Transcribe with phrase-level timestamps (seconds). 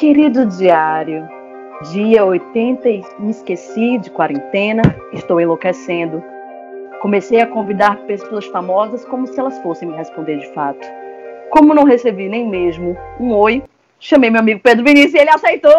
[0.00, 1.28] Querido diário,
[1.92, 4.80] dia 80 e me esqueci de quarentena,
[5.12, 6.24] estou enlouquecendo.
[7.02, 10.80] Comecei a convidar pessoas famosas como se elas fossem me responder de fato.
[11.50, 13.62] Como não recebi nem mesmo um oi,
[13.98, 15.70] chamei meu amigo Pedro Vinícius e ele aceitou!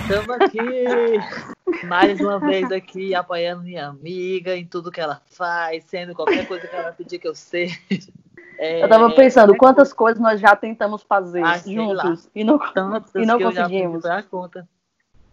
[0.00, 6.14] Estamos aqui mais uma vez aqui apoiando minha amiga em tudo que ela faz, sendo
[6.14, 7.76] qualquer coisa que ela pedir que eu seja.
[8.58, 12.58] É, eu tava pensando quantas coisas nós já tentamos fazer ah, juntos e não,
[13.14, 14.04] e não conseguimos.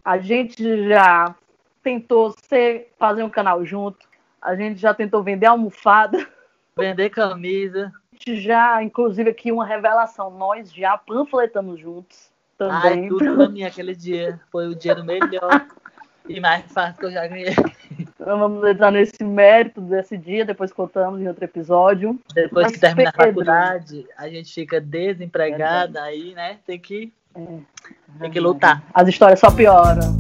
[0.04, 1.36] A gente já
[1.82, 4.08] tentou ser, fazer um canal junto,
[4.40, 6.28] a gente já tentou vender almofada,
[6.78, 7.92] vender camisa.
[8.14, 13.04] A gente já, inclusive, aqui uma revelação, nós já panfletamos juntos também.
[13.04, 14.40] Ai, tudo pra mim aquele dia.
[14.52, 15.66] Foi o dia do melhor
[16.28, 17.56] e mais fácil que eu já ganhei.
[17.98, 22.20] Então, vamos entrar nesse mérito desse dia, depois contamos em outro episódio.
[22.34, 26.58] Depois Mas que termina Pedro, a faculdade, a gente fica desempregada, é aí, né?
[26.66, 27.60] Tem que, é,
[28.20, 28.84] tem que lutar.
[28.94, 30.18] As histórias só pioram.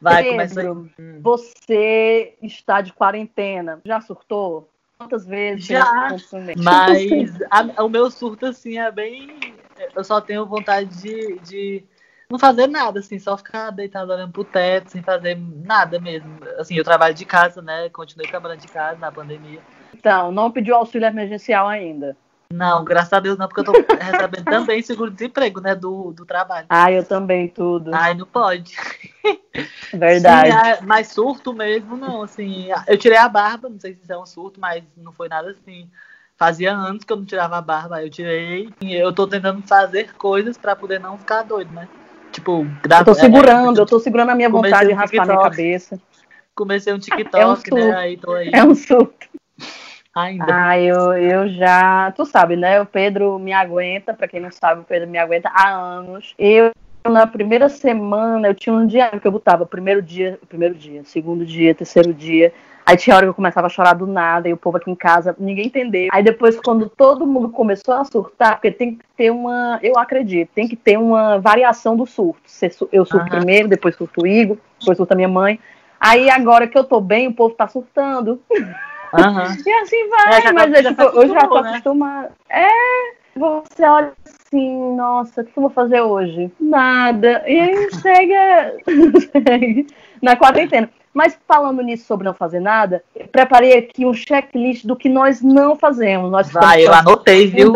[0.00, 0.68] Vai, Pedro, começa aí.
[0.68, 1.20] Hum.
[1.22, 3.80] Você está de quarentena.
[3.84, 4.68] Já surtou?
[4.98, 5.66] Quantas vezes?
[5.66, 6.08] Já.
[6.56, 9.54] Mas a, o meu surto, assim, é bem.
[9.94, 11.84] Eu só tenho vontade de, de
[12.30, 16.30] não fazer nada, assim, só ficar deitado olhando pro teto, sem fazer nada mesmo.
[16.58, 17.88] Assim, eu trabalho de casa, né?
[17.88, 19.60] Continuei trabalhando de casa na pandemia.
[19.92, 22.16] Então, não pediu auxílio emergencial ainda?
[22.52, 26.66] Não, graças a Deus não, porque eu tô recebendo também seguro-desemprego, né, do, do trabalho.
[26.68, 27.92] Ah, eu também, tudo.
[27.92, 28.76] Ai, não pode.
[29.92, 30.50] Verdade.
[30.50, 34.12] Sim, é, mas surto mesmo, não, assim, eu tirei a barba, não sei se isso
[34.12, 35.88] é um surto, mas não foi nada assim.
[36.36, 38.70] Fazia anos que eu não tirava a barba, eu tirei.
[38.80, 41.86] E eu tô tentando fazer coisas para poder não ficar doido, né?
[42.30, 46.00] Tipo, Eu tô segurando, é, eu tô segurando a minha vontade de raspar minha cabeça.
[46.54, 47.96] Comecei um TikTok, é um né?
[47.96, 48.50] Aí tô aí.
[48.52, 49.28] É um surto.
[50.14, 50.44] Ainda.
[50.48, 52.10] Ah, eu, eu já.
[52.12, 52.80] Tu sabe, né?
[52.80, 56.34] O Pedro me aguenta, pra quem não sabe, o Pedro me aguenta há anos.
[56.38, 56.72] Eu,
[57.08, 61.46] na primeira semana, eu tinha um diário que eu botava primeiro dia, primeiro dia, segundo
[61.46, 62.52] dia, terceiro dia.
[62.90, 64.96] Aí tinha hora que eu começava a chorar do nada, e o povo aqui em
[64.96, 66.08] casa, ninguém entendeu.
[66.10, 70.50] Aí depois, quando todo mundo começou a surtar, porque tem que ter uma, eu acredito,
[70.52, 72.42] tem que ter uma variação do surto.
[72.90, 73.38] Eu surto uhum.
[73.38, 75.60] primeiro, depois surto o Igor, depois surto a minha mãe.
[76.00, 78.42] Aí agora que eu tô bem, o povo tá surtando.
[78.50, 78.58] Uhum.
[79.64, 81.68] e assim vai, é, mas é, tipo, eu já tô né?
[81.70, 82.32] acostumada.
[82.48, 82.68] É,
[83.36, 86.50] você olha assim, nossa, o que eu vou fazer hoje?
[86.58, 87.44] Nada.
[87.46, 89.86] E aí segue
[90.20, 90.90] na quarentena.
[91.12, 95.76] Mas falando nisso sobre não fazer nada, preparei aqui um checklist do que nós não
[95.76, 96.30] fazemos.
[96.30, 97.74] Nós vai, eu anotei, viu?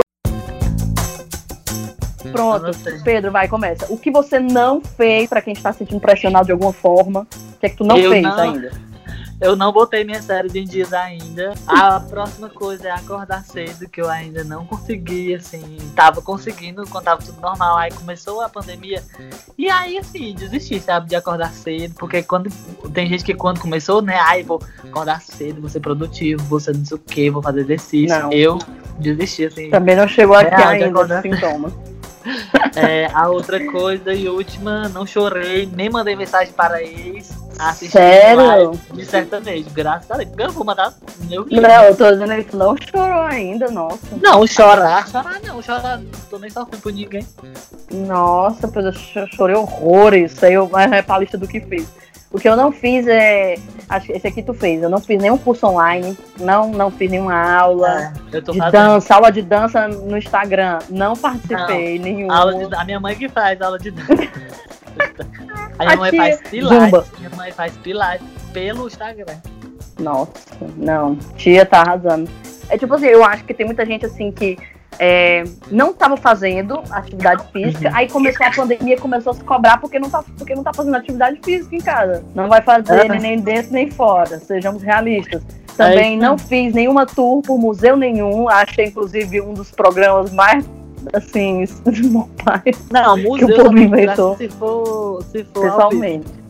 [2.30, 3.00] Pronto, anotei.
[3.02, 3.92] Pedro, vai, começa.
[3.92, 7.26] O que você não fez para quem está se sentindo pressionado de alguma forma?
[7.56, 8.38] O que é que tu não eu fez não...
[8.38, 8.93] ainda?
[9.44, 11.52] Eu não botei minha série de dias ainda.
[11.66, 15.76] A próxima coisa é acordar cedo, que eu ainda não consegui, assim.
[15.94, 17.76] Tava conseguindo quando tava tudo normal.
[17.76, 19.02] Aí começou a pandemia.
[19.58, 21.94] E aí, assim, desisti, sabe, de acordar cedo.
[21.98, 22.48] Porque quando.
[22.94, 24.16] Tem gente que quando começou, né?
[24.18, 27.60] Ai, vou acordar cedo, vou ser produtivo, vou ser não sei o que, vou fazer
[27.60, 28.18] exercício.
[28.18, 28.32] Não.
[28.32, 28.58] Eu
[28.98, 29.68] desisti, assim.
[29.68, 31.70] Também não chegou aqui ainda esse sintoma.
[32.74, 36.82] É, a outra coisa e última, não chorei, nem mandei mensagem para
[37.90, 38.72] Sério?
[38.92, 40.30] de sertanejo, graças a Deus.
[40.38, 40.92] Eu vou mandar
[41.28, 44.16] meu Não, eu tô dizendo que não chorou ainda, nossa.
[44.20, 47.26] Não, chorar, chorar não, chorar, não tô nem sofrendo por ninguém.
[47.90, 48.92] Nossa, pois eu
[49.28, 51.86] chorei horrores, isso aí é pra lista do que fez.
[52.34, 53.54] O que eu não fiz é.
[53.88, 54.82] Acho que esse aqui tu fez.
[54.82, 58.72] Eu não fiz nenhum curso online, não, não fiz nenhuma aula é, de fazendo.
[58.72, 60.80] dança, aula de dança no Instagram.
[60.90, 62.36] Não participei não, nenhuma.
[62.36, 64.12] Aula de, a minha mãe que faz aula de dança.
[65.78, 66.84] A minha mãe faz pilates.
[66.84, 67.06] Zumba.
[67.44, 69.36] Mãe faz pilates pelo Instagram.
[70.00, 70.32] Nossa,
[70.78, 71.14] não.
[71.36, 72.30] Tia tá arrasando.
[72.70, 74.56] É tipo assim, eu acho que tem muita gente assim que
[74.98, 77.96] é, não estava fazendo atividade física, uhum.
[77.96, 80.96] aí começou a pandemia começou a se cobrar porque não, tá, porque não tá fazendo
[80.96, 82.24] atividade física em casa.
[82.34, 83.18] Não vai fazer uhum.
[83.18, 85.42] nem dentro nem fora, sejamos realistas.
[85.76, 90.64] Também é não fiz nenhuma tour por museu nenhum, achei inclusive um dos programas mais
[91.12, 91.66] assim,
[92.10, 92.62] meu pai.
[92.90, 94.34] Não, museu que o povo inventou.
[94.38, 96.43] Se for, se for pessoalmente.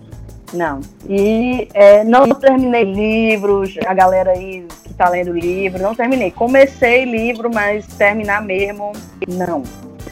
[0.52, 0.80] Não.
[1.08, 6.30] E é, não terminei livros, a galera aí que tá lendo livro, não terminei.
[6.30, 8.92] Comecei livro, mas terminar mesmo,
[9.28, 9.62] não.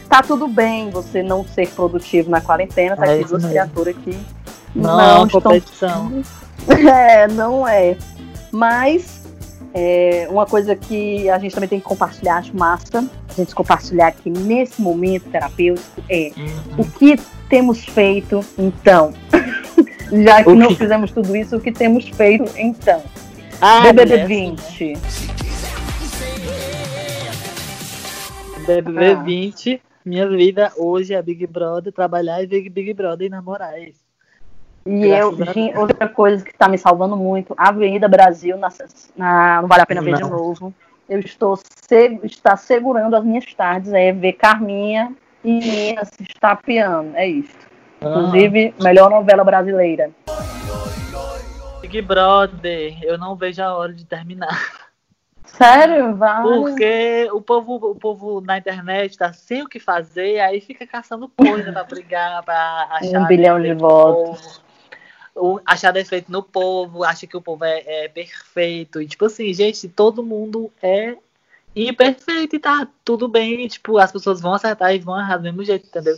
[0.09, 4.19] Tá tudo bem você não ser produtivo na quarentena, tá é aqui duas criaturas que
[4.75, 6.23] não, não competição.
[6.69, 7.97] É, não é.
[8.53, 9.23] Mas
[9.75, 14.09] é, uma coisa que a gente também tem que compartilhar, acho massa, a gente compartilhar
[14.09, 16.83] aqui nesse momento terapêutico é uhum.
[16.83, 17.19] o que
[17.49, 19.13] temos feito então.
[20.13, 20.75] Já que o não que?
[20.77, 23.03] fizemos tudo isso, o que temos feito então?
[23.61, 24.99] Ah, BBB 20.
[28.67, 29.15] BBB ah.
[29.15, 33.89] 20, minha vida hoje é Big Brother, trabalhar e Big, Big Brother e namorar, é
[33.89, 34.03] isso.
[34.85, 35.35] E eu,
[35.77, 38.69] outra coisa que está me salvando muito, Avenida Brasil, na,
[39.17, 40.19] na, não vale a pena ver não.
[40.19, 40.75] de novo.
[41.09, 47.27] Eu estou se, está segurando as minhas tardes, é ver Carminha e se estapeando, é
[48.03, 48.09] isso.
[48.09, 48.19] Ah.
[48.19, 50.11] Inclusive, melhor novela brasileira.
[51.81, 54.91] Big Brother, eu não vejo a hora de terminar.
[55.45, 56.17] Sério?
[56.17, 56.43] Vai.
[56.43, 61.29] Porque o povo, o povo na internet tá sem o que fazer, aí fica caçando
[61.29, 63.21] coisa pra brigar, pra achar.
[63.21, 64.63] Um bilhão de votos.
[65.67, 69.03] achar defeito no povo, acha que o povo é, é, perfeito.
[69.03, 71.17] E, tipo assim, gente, todo mundo é
[71.77, 73.65] imperfeito e tá tudo bem.
[73.65, 76.17] E, tipo, as pessoas vão acertar e vão errar do mesmo jeito, entendeu?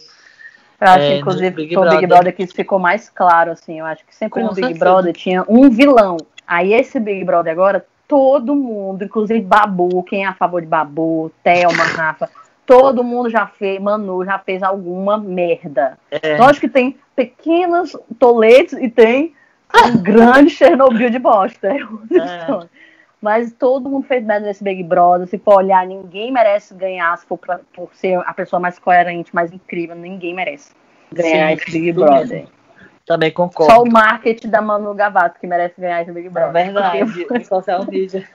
[0.80, 3.78] Eu acho, é, inclusive, Big o Big Brother que isso ficou mais claro, assim.
[3.78, 4.84] Eu acho que sempre Com no Big certeza.
[4.84, 6.16] Brother tinha um vilão.
[6.46, 11.32] Aí esse Big Brother agora todo mundo, inclusive Babu, quem é a favor de Babu,
[11.42, 12.28] Thelma, Rafa,
[12.66, 15.98] todo mundo já fez, Manu já fez alguma merda.
[16.10, 16.36] É.
[16.36, 19.34] Lógico que tem pequenos toletes e tem
[19.86, 21.68] um grande Chernobyl de bosta.
[21.68, 21.78] É.
[23.24, 25.26] Mas todo mundo fez merda nesse Big Brother.
[25.26, 29.34] Se for olhar, ninguém merece ganhar se for pra, por ser a pessoa mais coerente,
[29.34, 29.96] mais incrível.
[29.96, 30.74] Ninguém merece
[31.10, 32.28] ganhar Sim, esse Big Brother.
[32.28, 32.48] Mesmo.
[33.06, 33.72] Também concordo.
[33.72, 36.54] Só o marketing da Manu Gavato que merece ganhar esse Big Brother.
[36.54, 38.28] É verdade, social media.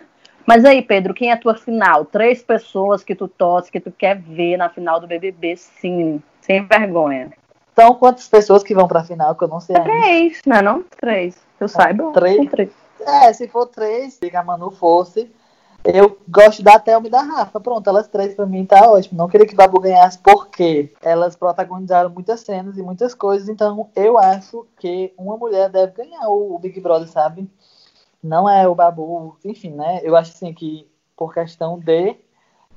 [0.44, 2.04] Mas aí, Pedro, quem é a tua final?
[2.06, 6.20] Três pessoas que tu torce, que tu quer ver na final do BBB, sim.
[6.42, 7.30] Sem vergonha.
[7.76, 10.84] São quantas pessoas que vão pra final, que eu não sei Três, não é não?
[11.00, 11.38] Três.
[11.60, 12.12] Eu é, saiba.
[12.12, 12.50] Três?
[12.50, 12.89] três.
[13.02, 15.32] É, se for três, se a Manu fosse,
[15.84, 17.60] eu gosto da Thelma e da Rafa.
[17.60, 19.18] Pronto, elas três pra mim tá ótimo.
[19.18, 23.48] Não queria que Babu ganhasse porque elas protagonizaram muitas cenas e muitas coisas.
[23.48, 27.50] Então eu acho que uma mulher deve ganhar o Big Brother, sabe?
[28.22, 30.02] Não é o Babu, enfim, né?
[30.04, 32.18] Eu acho assim que por questão de.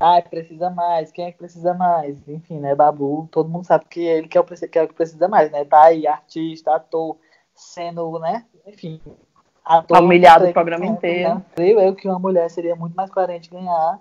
[0.00, 2.26] Ah, precisa mais, quem é que precisa mais?
[2.28, 2.74] Enfim, né?
[2.74, 5.50] Babu, todo mundo sabe que ele que é o, que, é o que precisa mais,
[5.52, 5.64] né?
[5.64, 7.18] Tá aí, artista, ator,
[7.54, 8.44] sendo, né?
[8.66, 9.00] Enfim,
[9.64, 11.36] Ator, humilhado o programa inteiro.
[11.36, 11.42] Né?
[11.54, 13.98] Creio eu que uma mulher seria muito mais coerente ganhar.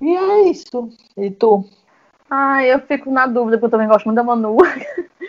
[0.00, 0.88] E é isso.
[1.16, 1.64] E tu?
[2.30, 4.56] Ah, eu fico na dúvida, porque eu também gosto muito da Manu.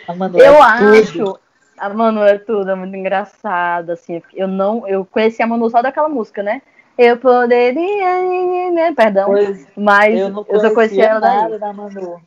[0.07, 1.13] A Manu eu é acho.
[1.13, 1.39] Tudo.
[1.77, 4.21] A Manu é tudo, é muito engraçada, assim.
[4.33, 4.87] Eu não.
[4.87, 6.61] Eu conheci a Manu só daquela música, né?
[6.97, 8.71] Eu poderia.
[8.71, 8.93] Né?
[8.93, 9.27] Perdão.
[9.27, 11.59] Pois, mas eu, não eu só conheci ela daí.
[11.59, 12.19] Da Manu.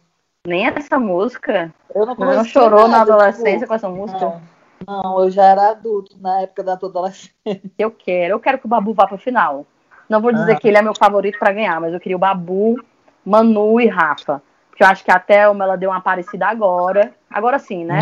[0.46, 1.72] Nem essa música?
[1.94, 4.20] Eu não, não chorou nada, na adolescência tipo, com essa música?
[4.20, 4.40] Não.
[4.86, 7.32] Não, eu já era adulto na época da tua adolescência.
[7.78, 9.66] Eu quero, eu quero que o Babu vá para o final.
[10.08, 10.56] Não vou dizer ah.
[10.56, 12.76] que ele é meu favorito para ganhar, mas eu queria o Babu,
[13.24, 14.42] Manu e Rafa.
[14.70, 17.12] Porque eu acho que a Thelma ela deu uma parecida agora.
[17.30, 18.00] Agora sim, né?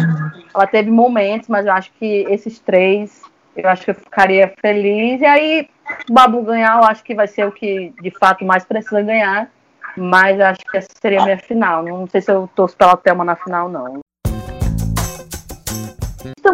[0.54, 3.22] Ela teve momentos, mas eu acho que esses três,
[3.56, 5.20] eu acho que eu ficaria feliz.
[5.20, 5.68] E aí,
[6.08, 9.50] o Babu ganhar, eu acho que vai ser o que de fato mais precisa ganhar.
[9.96, 11.82] Mas eu acho que essa seria a minha final.
[11.82, 14.00] Não sei se eu torço pela Thelma na final, não.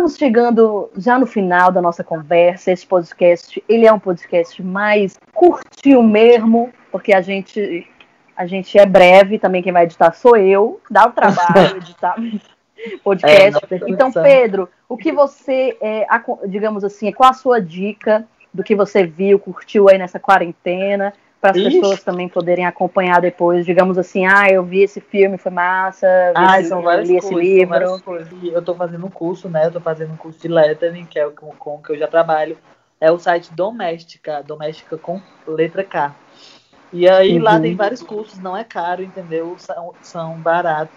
[0.05, 2.71] Estamos chegando já no final da nossa conversa.
[2.71, 7.89] Esse podcast, ele é um podcast mais curtinho mesmo, porque a gente
[8.37, 12.17] a gente é breve, também quem vai editar sou eu, dá o trabalho editar
[13.03, 13.65] podcast.
[13.71, 16.07] É, então, Pedro, o que você, é,
[16.49, 21.15] digamos assim, qual a sua dica do que você viu, curtiu aí nessa quarentena?
[21.45, 25.53] Para as pessoas também poderem acompanhar depois, digamos assim, ah, eu vi esse filme, foi
[25.53, 28.01] massa, ah, esse, são várias li coisas, esse livro.
[28.43, 29.67] Eu estou fazendo um curso, né?
[29.67, 32.09] Eu tô fazendo um curso de lettering, que é o com, com que eu já
[32.09, 32.57] trabalho.
[32.99, 36.15] É o site Doméstica, Doméstica com letra K.
[36.91, 37.43] E aí uhum.
[37.43, 39.55] lá tem vários cursos, não é caro, entendeu?
[39.59, 40.97] São, são baratos.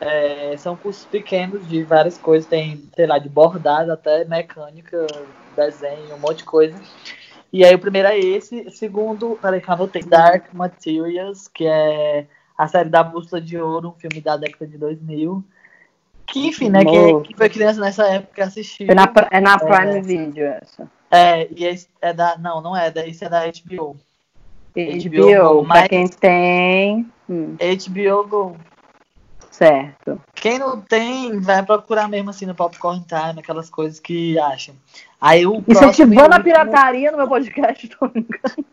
[0.00, 5.04] É, são cursos pequenos de várias coisas, tem, sei lá, de bordado até mecânica,
[5.56, 6.78] desenho, um monte de coisa.
[7.52, 12.26] E aí o primeiro é esse, segundo, peraí que eu anotei, Dark Materials, que é
[12.56, 15.42] a série da Bússola de Ouro, um filme da década de 2000.
[16.26, 18.86] Que, enfim, né, que, que, foi criança nessa época assistiu.
[18.88, 20.88] É na, é na Prime é, Video essa.
[21.10, 23.96] É, e esse é da, não, não é, isso é da HBO.
[24.72, 27.10] HBO, HBO Go, mas quem tem...
[27.28, 27.56] Hum.
[27.58, 28.56] HBO Go.
[29.50, 30.20] Certo.
[30.34, 34.74] Quem não tem, vai procurar mesmo assim no Popcorn Time, aquelas coisas que acham.
[35.20, 38.64] Aí o Incentivando a pirataria no meu podcast, tô brincando.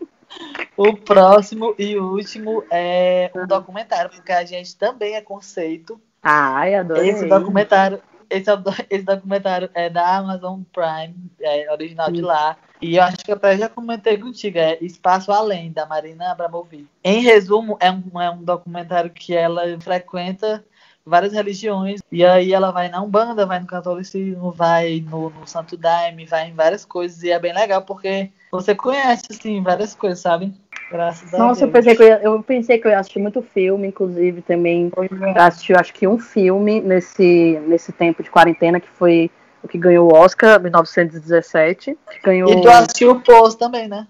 [0.78, 6.00] O próximo e último é um documentário, porque a gente também é conceito.
[6.22, 7.10] Ai, adorei.
[7.10, 8.54] Esse documentário, esse, é
[8.90, 12.58] esse documentário é da Amazon Prime, é original de lá.
[12.82, 16.88] E eu acho que eu já comentei contigo, é Espaço Além, da Marina Abramovic.
[17.04, 20.64] Em resumo, é um, é um documentário que ela frequenta
[21.08, 22.02] várias religiões.
[22.12, 26.50] E aí ela vai na Umbanda, vai no catolicismo, vai no, no Santo Daime, vai
[26.50, 27.24] em várias coisas.
[27.24, 30.54] E é bem legal porque você conhece, assim, várias coisas, sabe?
[30.90, 31.86] Graças a Nossa, eu Deus.
[31.86, 34.92] pensei, que eu, ia, eu pensei que eu ia assistir muito filme, inclusive também
[35.36, 35.40] é.
[35.40, 39.30] assisti, acho que um filme nesse, nesse tempo de quarentena, que foi
[39.62, 41.98] o que ganhou o Oscar, 1917.
[42.10, 42.50] Que ganhou...
[42.50, 44.08] E tu assistiu o Poço também, né?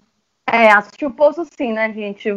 [0.50, 2.32] É, assisti o Poço sim, né, gente?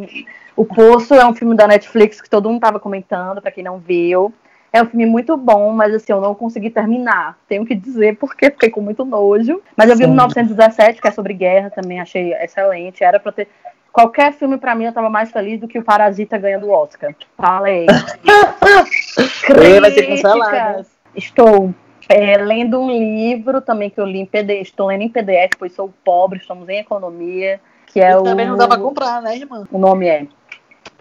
[0.56, 3.78] O Poço é um filme da Netflix que todo mundo tava comentando, pra quem não
[3.78, 4.32] viu.
[4.72, 7.36] É um filme muito bom, mas assim, eu não consegui terminar.
[7.48, 9.60] Tenho que dizer porque fiquei com muito nojo.
[9.76, 10.12] Mas eu vi o Sim.
[10.12, 13.02] 1917, que é sobre guerra, também achei excelente.
[13.02, 13.48] Era pra ter.
[13.92, 17.14] Qualquer filme pra mim eu tava mais feliz do que o Parasita ganhando o Oscar.
[17.36, 17.86] Falei.
[19.44, 20.86] Críticas.
[21.14, 21.74] Estou
[22.08, 24.62] é, lendo um livro também que eu li em PDF.
[24.62, 27.60] Estou lendo em PDF, pois sou pobre, estamos em economia.
[27.86, 28.22] Que é E o.
[28.22, 29.66] também não dá pra comprar, né, irmã?
[29.72, 30.26] O nome é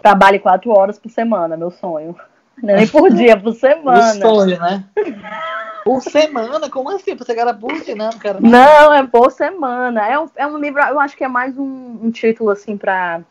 [0.02, 2.16] Trabalhe quatro horas por semana, meu sonho.
[2.62, 4.12] Nem por dia, por semana.
[4.12, 4.84] sonho, né?
[5.84, 6.68] Por semana?
[6.68, 7.14] Como assim?
[7.16, 7.72] Você quer por
[8.40, 8.50] dia?
[8.50, 10.06] Não, não é por semana.
[10.06, 13.22] É um, é um livro, eu acho que é mais um, um título, assim, pra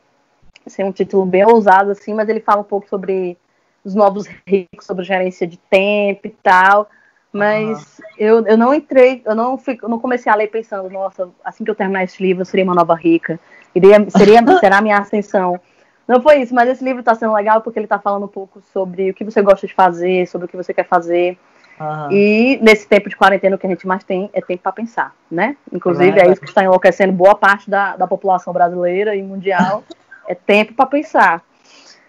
[0.68, 3.38] ser um título bem ousado, assim, mas ele fala um pouco sobre
[3.84, 6.90] os novos ricos, sobre gerência de tempo e tal.
[7.32, 11.30] Mas eu, eu não entrei, eu não, fui, eu não comecei a ler pensando, nossa,
[11.44, 13.40] assim que eu terminar esse livro, eu seria uma nova rica.
[13.74, 15.60] Iria, seria, será a minha ascensão.
[16.08, 18.62] Não foi isso, mas esse livro está sendo legal porque ele está falando um pouco
[18.74, 21.38] sobre o que você gosta de fazer, sobre o que você quer fazer.
[21.80, 22.12] Aham.
[22.12, 25.16] E nesse tempo de quarentena, o que a gente mais tem é tempo para pensar,
[25.32, 25.56] né?
[25.72, 26.30] Inclusive, Verdade.
[26.30, 29.84] é isso que está enlouquecendo boa parte da, da população brasileira e mundial.
[30.28, 31.44] é tempo para pensar.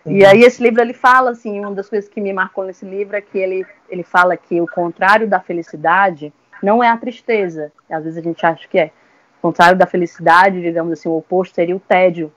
[0.05, 3.17] E aí esse livro ele fala assim, uma das coisas que me marcou nesse livro
[3.17, 7.71] é que ele, ele fala que o contrário da felicidade não é a tristeza.
[7.89, 8.91] Às vezes a gente acha que é.
[9.39, 12.31] O contrário da felicidade, digamos assim, o oposto seria o tédio,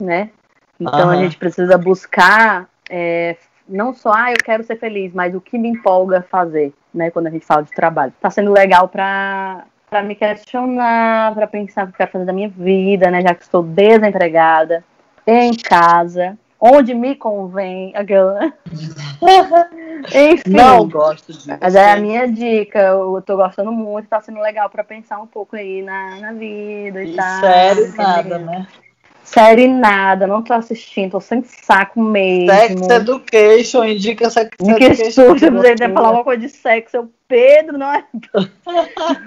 [0.00, 0.30] né?
[0.80, 1.22] Então a Aham.
[1.22, 3.36] gente precisa buscar é,
[3.68, 7.10] não só, ah, eu quero ser feliz, mas o que me empolga fazer, né?
[7.10, 8.12] Quando a gente fala de trabalho.
[8.20, 12.32] Tá sendo legal para para me questionar, para pensar o que eu quero fazer da
[12.32, 13.22] minha vida, né?
[13.22, 14.84] Já que estou desempregada,
[15.26, 18.52] em casa, onde me convém, aquela.
[20.14, 20.50] Enfim.
[20.50, 21.48] Não gosto disso.
[21.60, 25.26] Mas é a minha dica, eu tô gostando muito, tá sendo legal pra pensar um
[25.26, 27.40] pouco aí na, na vida e, E tal.
[27.40, 28.66] sério, nada, né?
[29.26, 32.48] Série nada, não tô assistindo, tô sem saco mesmo.
[32.52, 35.10] Sex Education, indica Sex que Education.
[35.10, 38.04] susto, que você você- ia falar uma coisa de sexo, eu, Pedro, não é?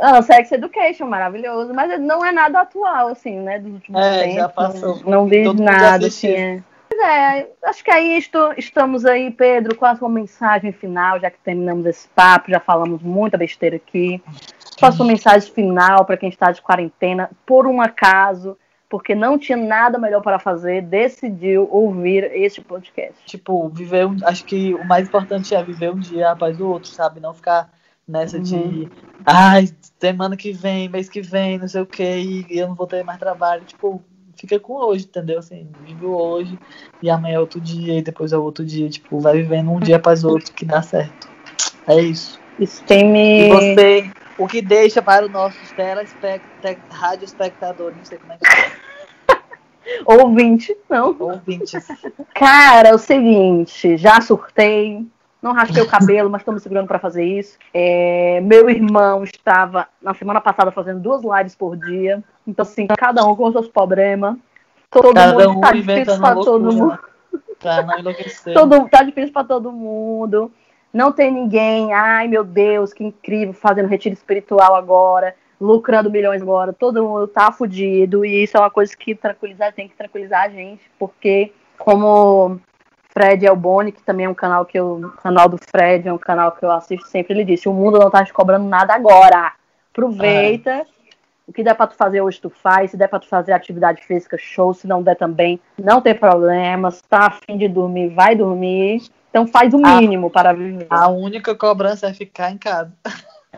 [0.00, 4.34] Ah, Sex Education, maravilhoso, mas não é nada atual, assim, né, dos últimos É, tempos.
[4.36, 5.00] já passou.
[5.04, 6.62] Não vi nada, assim, é.
[6.88, 11.28] Pois é, acho que aí estou- estamos aí, Pedro, com a sua mensagem final, já
[11.32, 14.22] que terminamos esse papo, já falamos muita besteira aqui.
[14.78, 18.56] Sua mensagem final para quem está de quarentena, por um acaso,
[18.88, 23.14] porque não tinha nada melhor para fazer, decidiu ouvir este podcast.
[23.26, 26.90] Tipo, viver um, acho que o mais importante é viver um dia após o outro,
[26.90, 27.20] sabe?
[27.20, 27.70] Não ficar
[28.06, 28.42] nessa Uhum.
[28.42, 28.88] de
[29.26, 29.68] ai,
[30.00, 33.04] semana que vem, mês que vem, não sei o que, e eu não vou ter
[33.04, 33.62] mais trabalho.
[33.64, 34.02] Tipo,
[34.34, 35.38] fica com hoje, entendeu?
[35.40, 36.58] Assim, vive o hoje
[37.02, 38.88] e amanhã é outro dia, e depois é outro dia.
[38.88, 41.28] Tipo, vai vivendo um dia após o outro que dá certo.
[41.86, 42.40] É isso.
[42.58, 43.48] Isso tem E me.
[43.48, 46.46] você, o que deixa para os nossos telespect...
[46.90, 51.16] rádio espectadores, não sei como é que é, Ouvinte, não.
[51.18, 51.88] ouvintes.
[52.34, 55.06] Cara, é o seguinte, já surtei,
[55.42, 57.58] não raspei o cabelo, mas estou me segurando para fazer isso.
[57.72, 63.24] É, meu irmão estava na semana passada fazendo duas lives por dia, então assim, cada
[63.24, 64.36] um com os seus problemas.
[64.90, 66.98] Todo Cada mundo um tá difícil para todo mundo.
[67.58, 68.54] Pra não enlouquecer.
[68.54, 70.50] Todo, tá difícil para todo mundo.
[70.92, 76.72] Não tem ninguém, ai meu Deus, que incrível, fazendo retiro espiritual agora, lucrando milhões agora.
[76.72, 80.48] Todo mundo tá fudido e isso é uma coisa que tranquilizar, tem que tranquilizar a
[80.48, 82.60] gente, porque como
[83.10, 86.18] Fred Elboni, que também é um canal que eu, o canal do Fred é um
[86.18, 89.52] canal que eu assisto sempre, ele disse: "O mundo não tá te cobrando nada agora.
[89.90, 90.86] Aproveita.
[91.46, 92.90] O que der pra tu fazer hoje, tu faz.
[92.90, 94.74] Se der pra tu fazer atividade física, show.
[94.74, 96.90] Se não der também, não tem problema.
[96.90, 99.02] Se tá afim de dormir, vai dormir.
[99.38, 100.86] Então faz o mínimo para viver.
[100.90, 102.92] A única cobrança é ficar em casa.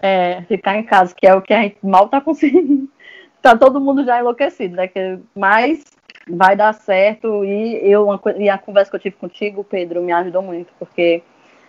[0.03, 2.89] É, ficar em casa, que é o que a gente mal tá conseguindo.
[3.43, 4.87] Tá todo mundo já enlouquecido, né?
[4.87, 5.83] Que- Mas
[6.29, 7.43] vai dar certo.
[7.43, 8.07] E, eu,
[8.37, 11.23] e a conversa que eu tive contigo, Pedro, me ajudou muito, porque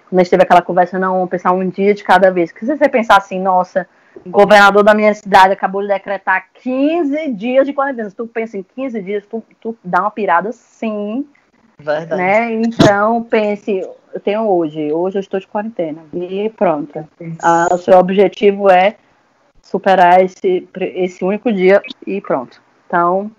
[0.09, 2.51] quando a gente teve aquela conversa, não, vamos pensar um dia de cada vez.
[2.51, 3.87] Porque se você pensar assim, nossa,
[4.25, 8.09] o governador da minha cidade acabou de decretar 15 dias de quarentena.
[8.09, 11.25] Se tu pensa em 15 dias, tu, tu dá uma pirada sim,
[11.83, 12.15] Verdade.
[12.15, 12.53] né?
[12.53, 16.03] Então, pense, eu tenho hoje, hoje eu estou de quarentena.
[16.13, 17.07] E pronto.
[17.41, 18.95] Ah, o seu objetivo é
[19.61, 22.61] superar esse, esse único dia e pronto.
[22.87, 23.31] Então.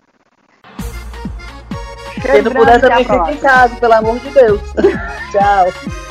[2.20, 4.60] Se não puder também fica em casa, pelo amor de Deus.
[5.32, 6.01] Tchau.